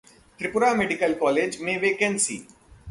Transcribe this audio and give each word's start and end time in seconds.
Tripura 0.39 0.73
medical 0.73 1.13
college 1.13 1.57
में 1.61 1.77
vacancy 1.81 2.37